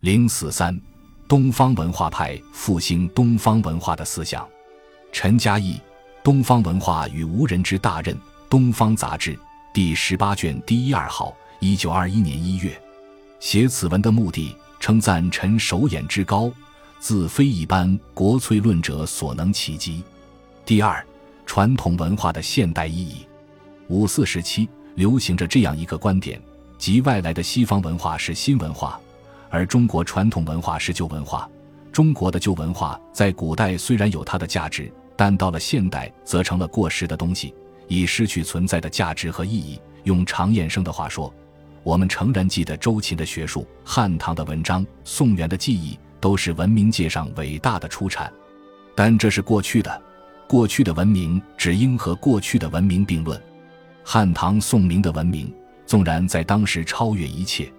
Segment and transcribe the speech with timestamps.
[0.00, 0.74] 零四三，
[1.28, 4.48] 东方文化派复兴东方文化的思想。
[5.12, 5.74] 陈嘉译，
[6.22, 8.16] 《东方文化与无人之大任》，
[8.48, 9.38] 东方杂志
[9.74, 12.80] 第十八卷第一二号，一九二一年一月。
[13.40, 16.50] 写此文的目的，称赞陈首眼之高，
[16.98, 20.02] 自非一般国粹论者所能企及。
[20.64, 21.04] 第二，
[21.44, 23.26] 传统文化的现代意义。
[23.88, 26.40] 五四时期流行着这样一个观点，
[26.78, 28.98] 即外来的西方文化是新文化。
[29.50, 31.48] 而中国传统文化是旧文化，
[31.92, 37.52] 中国的旧文化在古代虽然有它的价值，但到了现代则成了过时的东西，
[37.88, 39.78] 已失去存在的价值和意义。
[40.04, 41.34] 用常彦生的话说，
[41.82, 48.32] 我们诚然记得周秦的学术、汉唐的文章、宋元的技艺，都是文明界上伟大的出产，
[48.94, 50.02] 但这是过去的，
[50.48, 53.38] 过去的文明只应和过去的文明并论。
[54.04, 55.52] 汉唐宋明的文明，
[55.86, 57.70] 纵然在当时超越一切。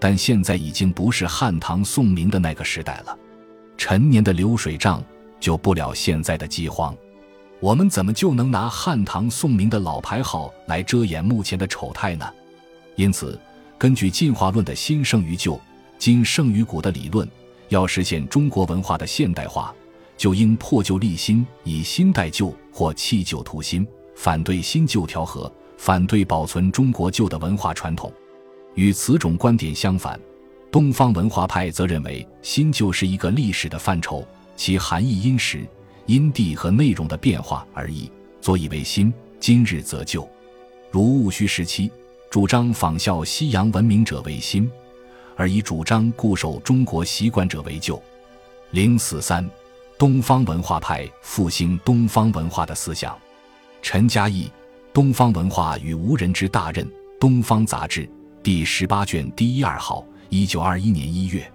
[0.00, 3.18] 但现在已经不是汉唐宋明的那个时代了，
[3.76, 5.02] 陈年的流水账
[5.40, 6.96] 救不了现在的饥荒，
[7.60, 12.24] 我们怎么就能拿汉唐宋明的老牌号来遮掩目前的丑态呢？
[12.94, 13.38] 因此，
[13.76, 15.60] 根据进化论的新胜于旧、
[15.98, 17.28] 今胜于古的理论，
[17.68, 19.74] 要实现中国文化的现代化，
[20.16, 28.12] 就应破旧立新，以新代旧或弃旧图新，反对新旧调和，反对保存中国旧的文化传统。
[28.74, 30.18] 与此种观点相反，
[30.70, 35.66] 东方文化派则认为新旧是一个历史的范畴，其含义因时、
[36.06, 39.12] 因地和内容的变化而异，所以为新。
[39.40, 40.28] 今日则旧，
[40.90, 41.88] 如戊戌时期
[42.28, 44.68] 主张仿效西洋文明者为新，
[45.36, 48.02] 而以主张固守中国习惯者为旧。
[48.72, 49.48] 零四三，
[49.96, 53.16] 东方文化派复兴东方文化的思想。
[53.80, 54.46] 陈嘉译，
[54.92, 56.84] 《东方文化与无人之大任》，
[57.20, 58.10] 东方杂志。
[58.42, 61.50] 第十八卷第一二号，一九二一年一月。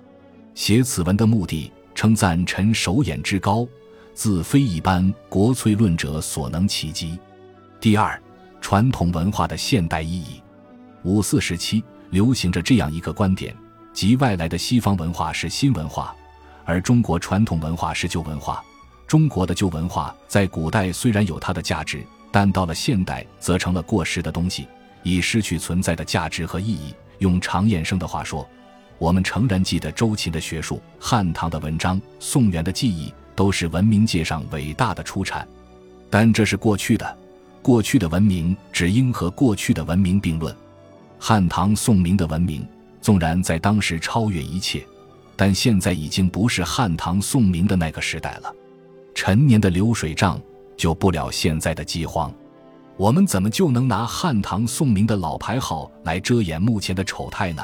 [0.53, 3.65] 写此文的目的，称赞陈首眼之高，
[4.13, 7.17] 自非一般国粹论者所能企及。
[7.79, 8.21] 第二，
[8.59, 10.41] 传统文化的现代意义。
[11.03, 13.55] 五四时期流行着这样一个观点，
[13.93, 16.13] 即外来的西方文化是新文化，
[16.65, 18.63] 而中国传统文化是旧文化。
[19.07, 24.67] 中国的旧文化在古代虽然有它的价值，但到了现代则成了过时的东西。
[25.03, 26.93] 已失去存在的价值和意义。
[27.19, 28.47] 用常彦生的话说，
[28.97, 35.47] 我们诚然记得周秦的学术、汉唐的文章、宋元的技艺，都是文明界上伟大的出产，
[36.09, 37.17] 但这是过去的，
[37.61, 40.53] 过去的文明只应和过去的文明并论。
[41.19, 42.67] 汉唐宋明的文明，
[42.99, 44.85] 纵然在当时超越一切，
[45.37, 48.53] 但现在已经不是汉唐宋明的那个时代了。
[49.15, 50.41] 陈年的流水账
[50.75, 52.33] 救不了现在的饥荒。
[52.95, 57.63] 我们怎么就能拿汉唐宋明的老牌号来遮掩目前的丑态呢？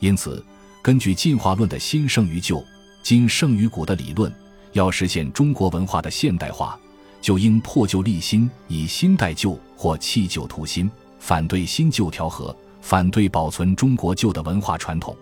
[0.00, 0.44] 因此，
[0.82, 2.62] 根据进化论的新胜于旧、
[3.02, 4.32] 今胜于古的理论，
[4.72, 6.78] 要实现中国文化的现代化，
[7.22, 15.16] 就应破旧立新，以新代旧或弃旧图新，反对新旧调和，反对保存中国旧的文化传统。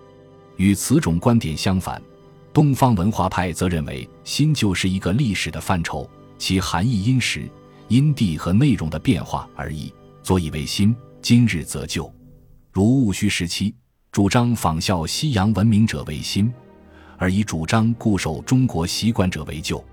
[0.56, 2.02] 与此种观点相反，
[2.52, 7.48] 东方文化派则认为新旧是一个历史的范畴，其含义因时。
[7.88, 10.94] 因地和内容的变化而异，所以为新。
[11.20, 12.10] 今日则旧，
[12.70, 13.74] 如戊戌时期
[14.12, 16.50] 主张仿效西洋文明者为新，
[17.16, 19.84] 而以主张固守中国习惯者为旧。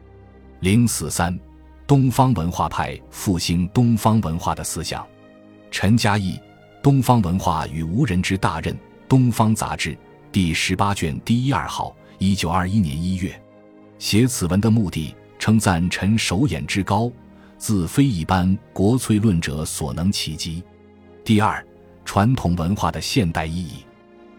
[0.60, 1.38] 零四三，
[1.88, 5.06] 东方文化派复兴东方文化的思想。
[5.72, 6.34] 陈嘉译，
[6.82, 8.74] 《东方文化与无人之大任》，
[9.10, 9.98] 东方杂志
[10.32, 13.42] 第十八卷第一二号，一九二一年一月。
[13.98, 17.12] 写此文的目的，称赞陈首演之高。
[17.58, 20.64] 自非一般国粹论者所能企及。
[21.24, 21.66] 第二，
[22.04, 23.86] 传统文化的现代意义。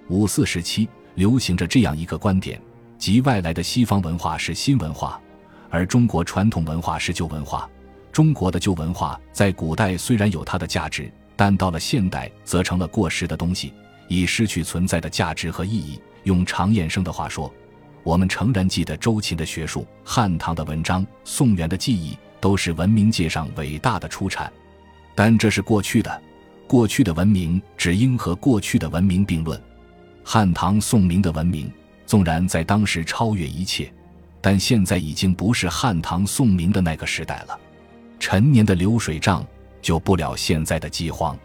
[0.08, 2.60] 五四时期流行着这样一个观点，
[2.96, 5.20] 即外来的西方文化是新文化，
[5.68, 7.68] 而中国传统文化是旧文化。
[8.12, 13.74] 中国的旧文化在古代虽然有它的价值，但到了现代则成了过时的东西，
[14.08, 16.00] 已失去存在的价值和意义。
[16.22, 17.52] 用常彦生的话说，
[18.02, 22.16] 我们诚然记得周秦的学术、汉唐的文章、宋元的技艺。
[22.40, 24.52] 都是文明界上伟大的出产，
[25.14, 26.22] 但这是过去的，
[26.66, 29.60] 过去的文明只应和过去的文明并论。
[30.24, 31.70] 汉唐宋明的文明，
[32.04, 33.92] 纵然在当时超越一切，
[34.40, 37.58] 但现在已经不是汉唐宋明的那个时代了。
[38.18, 39.46] 陈年的流水账
[39.80, 41.38] 救不了现在的饥荒，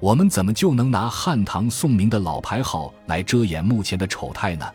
[0.00, 4.66] 我们怎么就能拿汉唐宋明的老牌号来遮掩目前的丑态呢？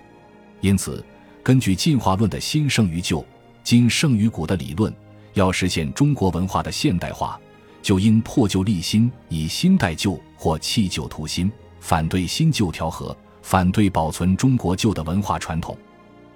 [0.61, 1.03] 因此，
[1.41, 3.25] 根据进化论的新胜于旧、
[3.63, 4.93] 今胜于古的理论。
[5.39, 7.39] 要实现中国文化的现代化，
[7.81, 11.49] 就应破旧立新，以新代旧或弃旧图新，
[11.79, 15.77] 反对新旧调和，反对保存中国旧的文化传统。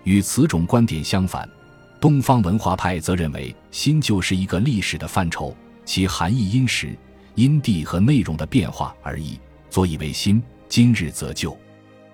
[0.04, 1.48] 与此种观点相反，
[2.00, 6.98] 东方文化派则认为新旧是一个历史的范畴，其含义因时、
[7.36, 9.38] 因地和内容的变化而异。
[9.70, 11.58] 所以为新，今日则旧。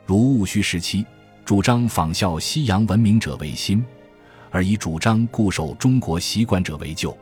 [0.06, 1.06] 如戊戌时期，
[1.46, 3.84] 主张仿效西洋文明者为新，
[4.52, 7.16] 而以主张固守中国习惯者为旧。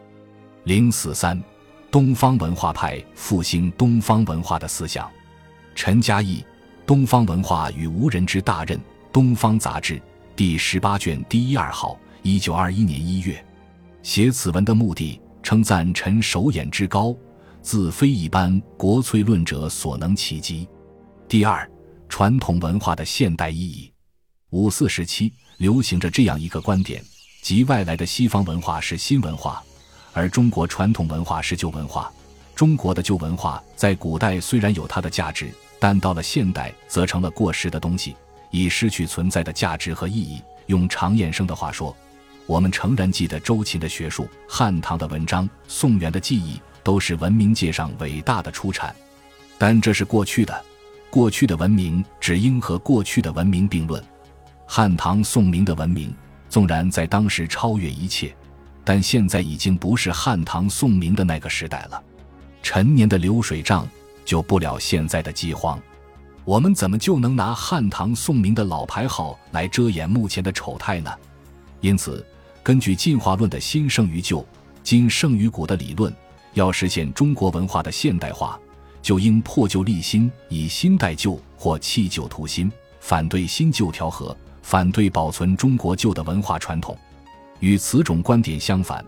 [0.64, 1.42] 零四三，
[1.90, 5.10] 东方文化派复兴东方文化的思想。
[5.76, 6.40] 陈嘉译
[6.86, 8.78] 《东方文化与无人之大任》，
[9.12, 10.02] 东方杂志
[10.36, 13.44] 第十八卷第一二号，一九二一年一月。
[14.04, 17.16] 写此文的目的，称赞陈手眼之高，
[17.62, 20.68] 自非一般国粹论者所能企及。
[21.28, 21.70] 第二，
[22.10, 23.92] 传统文化的现代意义。
[24.52, 27.04] 五四时期流行着这样一个观点，
[27.48, 29.64] 即外来的西方文化是新文化，
[30.12, 32.12] 而中国传统文化是旧文化。
[32.54, 35.50] 中国的旧文化在古代虽然有它的价值。
[35.80, 38.18] 但到了现代，则成了过时的东西，
[38.52, 40.42] 已失去存在的价值和意义。
[40.66, 41.96] 用常彦生的话说，
[42.48, 48.94] 我们诚然记得周秦的学术、汉唐的文章、宋元的技艺，都是文明界上伟大的出产，
[49.58, 50.66] 但这是过去的。
[51.10, 54.04] 过去的文明只应和过去的文明并论。
[54.66, 56.14] 汉唐宋明的文明，
[56.50, 58.36] 纵然在当时超越一切，
[58.84, 62.04] 但现在已经不是汉唐宋明的那个时代了。
[62.62, 63.88] 陈年的流水账。
[64.26, 65.82] 救不了现在的饥荒，
[66.44, 71.10] 我们怎么就能拿汉唐宋明的老牌号来遮掩目前的丑态呢？
[71.80, 72.28] 因此，
[72.62, 74.46] 根据进化论的新胜于旧、
[74.84, 76.14] 今胜于古的理论，
[76.56, 78.60] 要实现中国文化的现代化，
[79.02, 84.36] 就应破旧立新，以新代旧或弃旧图新，反对新旧调和，
[84.68, 86.98] 反对保存中国旧的文化传统。
[87.62, 89.04] 与此种观点相反，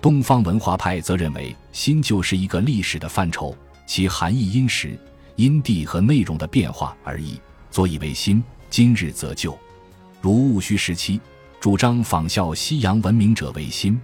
[0.00, 3.54] 东方文化派则认为新旧是一个历史的范畴。
[3.86, 4.98] 其含义因时、
[5.36, 7.38] 因地和内容的变化而异，
[7.70, 9.54] 所以为新，今日则旧。
[10.22, 11.20] 如戊戌时期，
[11.60, 14.00] 主张仿效西洋文明者为新，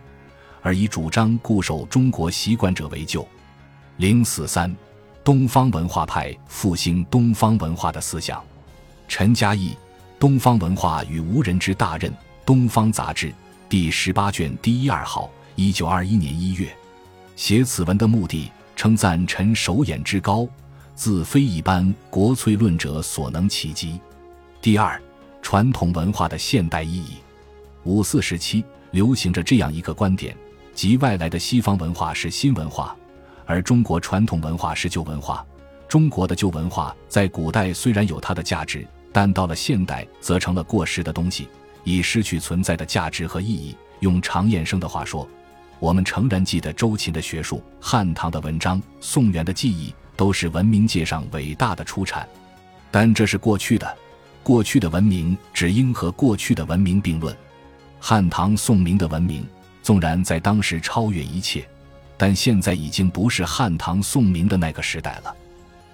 [0.60, 3.26] 而以主张固守中国习惯者为旧。
[3.96, 4.76] 零四三，
[5.24, 8.44] 东方文化派复兴东方文化的思想。
[9.08, 9.70] 陈嘉译
[10.18, 12.10] 《东方文化与无人之大任》，
[12.44, 13.32] 东方杂志
[13.68, 16.68] 第十八卷第一二号，一九二一年一月。
[17.36, 18.50] 写此文的目的。
[18.74, 20.46] 称赞陈首演之高，
[20.94, 24.00] 自非一般国粹论者所能企及。
[24.62, 25.02] 第二，
[25.42, 27.16] 传统文化的现代意义。
[27.82, 30.32] 五四时期流行着这样一个观点，
[30.74, 32.94] 即外来的西方文化是新文化，
[33.46, 35.44] 而中国传统文化是旧文化。
[35.88, 38.86] 中国的旧文化在古代虽然有它的价值，
[39.18, 41.48] 但到了现代则成了过时的东西，
[41.82, 43.76] 已失去存在的价值和意义。
[43.98, 45.28] 用常彦生的话说。
[45.80, 52.28] 我们诚然记得周秦的学术、汉唐的文章、宋元的记忆，都是文明界上伟大的出产，
[52.92, 53.92] 但这是过去的。
[54.44, 57.36] 过去的文明只应和过去的文明并论。
[57.98, 59.44] 汉唐宋明的文明，
[59.82, 61.68] 纵然在当时超越一切，
[62.16, 65.34] 但现在已经不是汉唐宋明的那个时代了。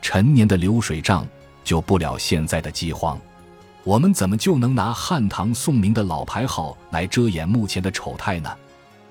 [0.02, 1.26] 陈年的流水账
[1.64, 3.18] 救不了现在的饥荒，
[3.82, 8.54] 我们怎么就能拿汉唐宋明的老牌号来遮掩目前的丑态呢？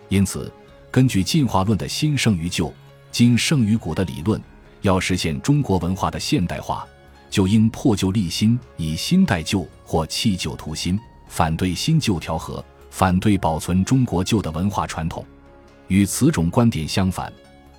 [0.08, 0.50] 因此。
[0.92, 2.72] 根据进化论的新胜于旧、
[3.12, 4.40] 今胜于古的理论，
[4.84, 6.86] 要实现中国文化的现代化，
[7.32, 15.26] 就应破旧立新，以新代旧或弃旧图新，反对新旧调和，反对保存中国旧的文化传统。
[15.88, 17.34] 与此种观点相反，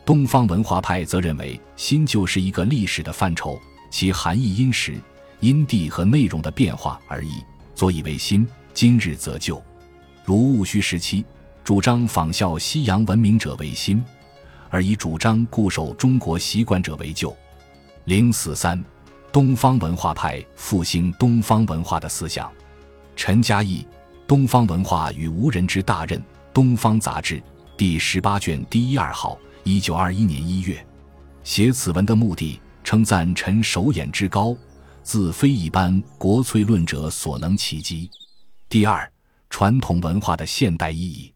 [0.05, 3.57] 东方文化派则认为新旧是一个历史的范畴，
[3.95, 5.01] 其含义因时、
[5.39, 7.41] 因地和内容的变化而异，
[7.77, 9.63] 所以为新，今日则旧。
[10.25, 11.25] 如戊戌时期。
[11.63, 14.05] 主张仿效西洋文明者为新，
[14.69, 17.35] 而以主张固守中国习惯者为旧。
[18.07, 18.85] 零四三，
[19.31, 22.51] 东方文化派复兴东方文化的思想。
[23.15, 23.87] 陈嘉义
[24.27, 26.19] 《东方文化与无人之大任》，
[26.53, 27.41] 东方杂志
[27.77, 30.85] 第十八卷第一二号，一九二一年一月。
[31.45, 34.55] 写此文的目的，称赞臣手眼之高，
[35.03, 38.09] 自非一般国粹论者所能企及。
[38.69, 39.11] 第二，
[39.49, 41.33] 传统文化的现代意义。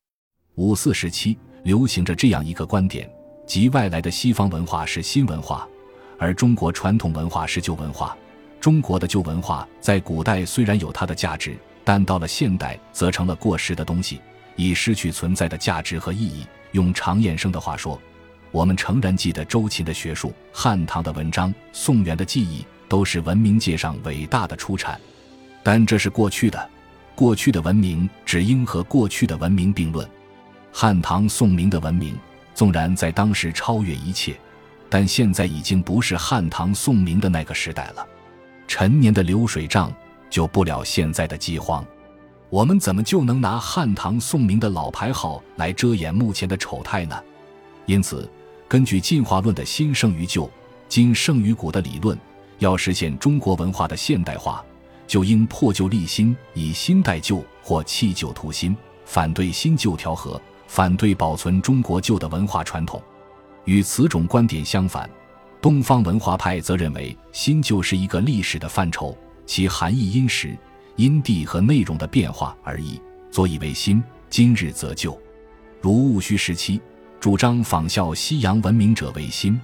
[0.56, 3.10] 五四时期流行着这样一个观点，
[3.46, 5.66] 即外来的西方文化是新文化，
[6.18, 8.16] 而中国传统文化是旧文化。
[8.60, 14.20] 中国的旧文化在古代虽然有它的价值，但到了现代则成了过时的东西，
[14.56, 16.44] 已失去存在的价值和意义。
[16.72, 17.98] 用常彦生的话说，
[18.50, 24.98] 我们诚然记得周秦的学术、汉唐的文章、宋元的记忆，都是文明界上伟大的出产，
[25.62, 26.70] 但这是过去的。
[27.14, 30.08] 过去的文明只应和过去的文明并论。
[30.72, 32.16] 汉唐宋明的文明，
[32.54, 34.38] 纵然在当时超越一切，
[34.88, 38.06] 但现在已经不是汉唐宋明的那个时代了。
[38.68, 39.92] 陈年的流水账
[40.30, 41.84] 救不了现在的饥荒。
[42.50, 47.20] 我们怎么就能拿汉唐宋明的老牌号来遮掩目前的丑态呢？
[47.84, 48.30] 因此，
[48.68, 50.48] 根据进化论的新胜于旧、
[50.90, 52.16] 今胜于古的理论，
[52.58, 54.62] 要实现中国文化的现代化，
[55.06, 63.02] 就应破旧立新，以新代旧或弃旧图新，反对新旧调和，反对保存中国旧的文化传统。
[63.64, 65.08] 与此种观点相反，
[65.62, 70.54] 东方文化派则认为新旧是一个历史的范畴，其含义因时。
[70.96, 74.02] 因地和内容的变化而异，所以为新。
[74.28, 75.16] 今日则旧，
[75.80, 76.80] 如戊戌时期
[77.20, 79.60] 主张仿效西洋文明者为新，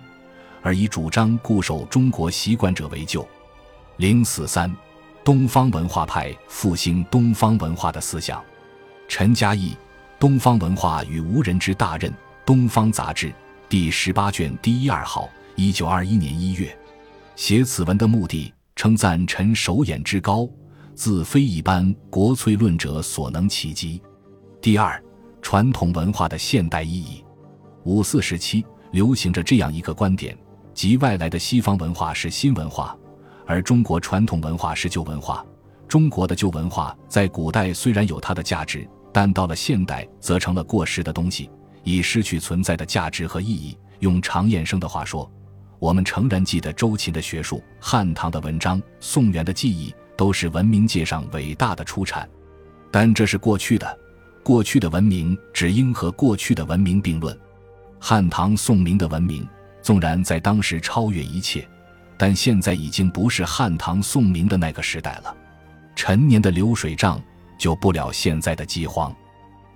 [0.61, 3.27] 而以主张固守中国习惯者为旧。
[3.99, 4.75] 零四三，
[5.23, 8.43] 东方文化派复兴东方文化的思想。
[9.07, 9.71] 陈嘉译
[10.19, 12.11] 《东方文化与无人之大任》
[12.45, 13.33] 东方杂志
[13.69, 16.77] 第十八卷第一二号，一九二一年一月。
[17.37, 20.49] 写此文的目的，称赞陈首眼之高。
[20.97, 24.01] 自非一般国粹论者所能企及。
[24.61, 25.01] 第二，
[25.41, 27.25] 传统文化的现代意义。
[27.85, 30.37] 五四时期流行着这样一个观点，
[30.73, 32.97] 即外来的西方文化是新文化，
[33.47, 35.45] 而中国传统文化是旧文化。
[35.87, 41.51] 中国的旧文化在古代虽然有它的价值，但到了现代则成了过时的东西，
[41.83, 43.77] 已失去存在的价值和意义。
[44.01, 45.31] 用常衍生的话说，
[45.79, 49.95] 我们诚然记得周秦的学术、汉唐的文章、宋元的技艺。
[50.17, 52.31] 都是文明界上伟大的出产，
[52.93, 53.99] 但这是过去的，
[54.45, 57.37] 过去的文明只应和过去的文明并论。
[58.07, 59.49] 汉唐宋明的文明
[59.81, 61.67] 纵然在当时超越一切，
[62.19, 65.35] 但现在已经不是汉唐宋明的那个时代了。
[65.97, 67.19] 陈年的流水账
[67.57, 69.11] 救不了现在的饥荒，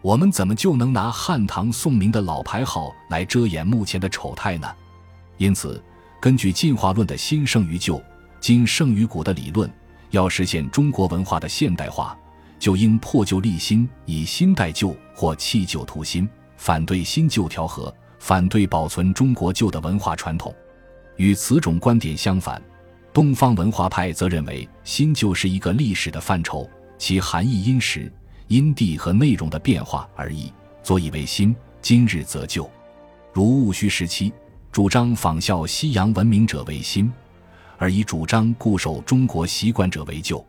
[0.03, 4.69] 我们怎么就能拿汉唐宋明的老牌号来遮掩目前的丑态呢？
[5.39, 5.83] 因此，
[6.21, 7.99] 根据进化论的新胜于旧、
[8.41, 9.73] 今胜于古的理论。
[10.11, 12.15] 要实现中国文化的现代化，
[12.59, 20.55] 就应破旧立新，以新代旧或弃旧图新，反对新旧调和，反对保存中国旧的文化传统。
[21.17, 22.63] 与此种观点相反，
[23.13, 28.13] 东方文化派则认为新旧是一个历史的范畴，其含义因时、
[28.47, 31.55] 因地和内容的变化而异，所以为新。
[31.81, 32.69] 今日则旧，
[33.33, 34.33] 如戊戌时期
[34.73, 37.11] 主张仿效西洋文明者为新。
[37.79, 40.45] 而以主张固守中国习惯者为旧。